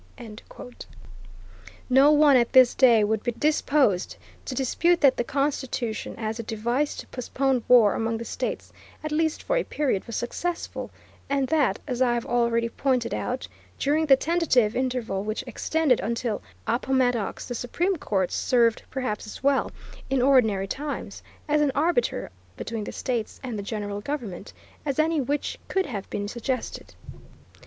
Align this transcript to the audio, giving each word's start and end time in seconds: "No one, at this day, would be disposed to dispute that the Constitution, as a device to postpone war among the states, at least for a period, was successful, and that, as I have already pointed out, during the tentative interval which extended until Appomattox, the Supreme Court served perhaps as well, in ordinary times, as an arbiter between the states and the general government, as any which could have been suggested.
"No 1.87 2.09
one, 2.11 2.35
at 2.35 2.53
this 2.53 2.73
day, 2.73 3.03
would 3.03 3.21
be 3.21 3.33
disposed 3.33 4.15
to 4.45 4.55
dispute 4.55 4.99
that 5.01 5.15
the 5.15 5.23
Constitution, 5.23 6.15
as 6.17 6.39
a 6.39 6.41
device 6.41 6.95
to 6.95 7.05
postpone 7.09 7.63
war 7.67 7.93
among 7.93 8.17
the 8.17 8.25
states, 8.25 8.73
at 9.03 9.11
least 9.11 9.43
for 9.43 9.57
a 9.57 9.63
period, 9.63 10.05
was 10.07 10.15
successful, 10.15 10.89
and 11.29 11.49
that, 11.49 11.77
as 11.85 12.01
I 12.01 12.15
have 12.15 12.25
already 12.25 12.67
pointed 12.67 13.13
out, 13.13 13.47
during 13.77 14.07
the 14.07 14.15
tentative 14.15 14.75
interval 14.75 15.23
which 15.23 15.43
extended 15.45 15.99
until 15.99 16.41
Appomattox, 16.65 17.47
the 17.47 17.53
Supreme 17.53 17.97
Court 17.97 18.31
served 18.31 18.81
perhaps 18.89 19.27
as 19.27 19.43
well, 19.43 19.69
in 20.09 20.19
ordinary 20.19 20.67
times, 20.67 21.21
as 21.47 21.61
an 21.61 21.71
arbiter 21.75 22.31
between 22.57 22.85
the 22.85 22.91
states 22.91 23.39
and 23.43 23.55
the 23.55 23.61
general 23.61 24.01
government, 24.01 24.51
as 24.83 24.97
any 24.97 25.21
which 25.21 25.59
could 25.67 25.85
have 25.85 26.09
been 26.09 26.27
suggested. 26.27 26.95